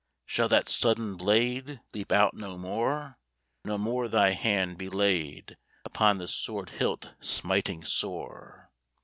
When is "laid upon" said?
4.89-6.17